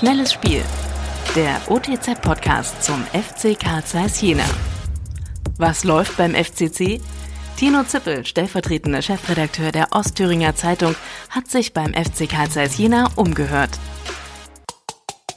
[0.00, 0.62] Schnelles Spiel.
[1.36, 4.46] Der OTZ-Podcast zum FC Karl Zeiss Jena.
[5.58, 7.02] Was läuft beim FCC?
[7.58, 10.94] Tino Zippel, stellvertretender Chefredakteur der Ostthüringer Zeitung,
[11.28, 13.78] hat sich beim FC Karl Zeiss Jena umgehört.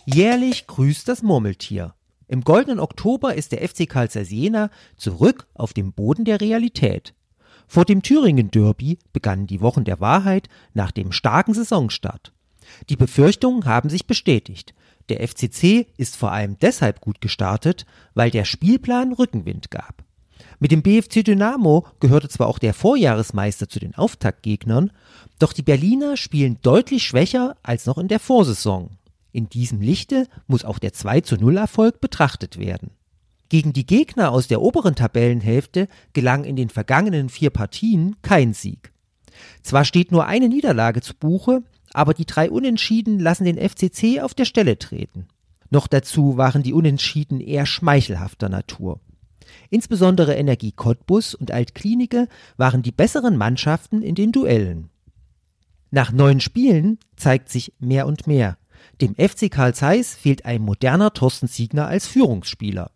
[0.05, 1.93] Jährlich grüßt das Murmeltier.
[2.29, 7.13] Im goldenen Oktober ist der FC Karl Zeiss Jena zurück auf dem Boden der Realität.
[7.67, 12.31] Vor dem Thüringen-Derby begannen die Wochen der Wahrheit nach dem starken Saisonstart.
[12.89, 14.73] Die Befürchtungen haben sich bestätigt.
[15.09, 20.03] Der FCC ist vor allem deshalb gut gestartet, weil der Spielplan Rückenwind gab.
[20.59, 24.91] Mit dem BFC Dynamo gehörte zwar auch der Vorjahresmeister zu den Auftaktgegnern,
[25.39, 28.91] doch die Berliner spielen deutlich schwächer als noch in der Vorsaison.
[29.31, 32.91] In diesem Lichte muss auch der 2 zu 0 Erfolg betrachtet werden.
[33.49, 38.93] Gegen die Gegner aus der oberen Tabellenhälfte gelang in den vergangenen vier Partien kein Sieg.
[39.63, 44.33] Zwar steht nur eine Niederlage zu Buche, aber die drei Unentschieden lassen den FCC auf
[44.33, 45.27] der Stelle treten.
[45.69, 48.99] Noch dazu waren die Unentschieden eher schmeichelhafter Natur.
[49.69, 52.27] Insbesondere Energie Cottbus und Altklinike
[52.57, 54.89] waren die besseren Mannschaften in den Duellen.
[55.91, 58.57] Nach neun Spielen zeigt sich mehr und mehr.
[59.01, 62.91] Dem FC Karl Zeiss fehlt ein moderner Thorsten Siegner als Führungsspieler.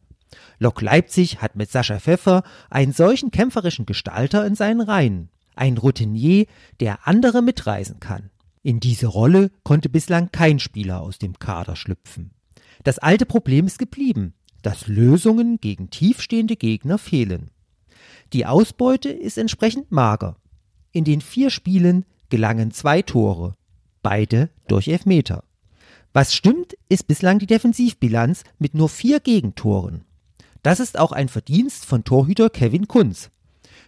[0.59, 5.29] Lok Leipzig hat mit Sascha Pfeffer einen solchen kämpferischen Gestalter in seinen Reihen.
[5.55, 6.45] Ein Routinier,
[6.79, 8.29] der andere mitreisen kann.
[8.67, 12.31] In diese Rolle konnte bislang kein Spieler aus dem Kader schlüpfen.
[12.83, 17.49] Das alte Problem ist geblieben, dass Lösungen gegen tiefstehende Gegner fehlen.
[18.33, 20.35] Die Ausbeute ist entsprechend mager.
[20.91, 23.55] In den vier Spielen gelangen zwei Tore,
[24.03, 25.45] beide durch Elfmeter.
[26.11, 30.03] Was stimmt, ist bislang die Defensivbilanz mit nur vier Gegentoren.
[30.61, 33.29] Das ist auch ein Verdienst von Torhüter Kevin Kunz.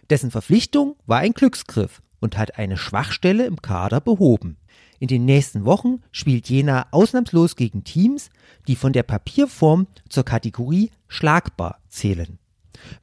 [0.08, 4.56] Dessen Verpflichtung war ein Glücksgriff und hat eine Schwachstelle im Kader behoben.
[4.98, 8.30] In den nächsten Wochen spielt Jena ausnahmslos gegen Teams,
[8.68, 12.38] die von der Papierform zur Kategorie schlagbar zählen.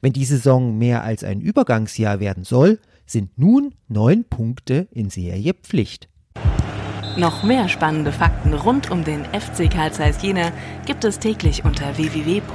[0.00, 5.54] Wenn die Saison mehr als ein Übergangsjahr werden soll, sind nun neun Punkte in Serie
[5.54, 6.08] Pflicht.
[7.16, 10.52] Noch mehr spannende Fakten rund um den FC Karl Zeiss Jena
[10.86, 12.48] gibt es täglich unter www.otz.de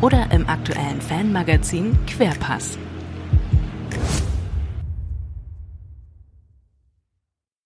[0.00, 2.76] oder im aktuellen Fanmagazin Querpass.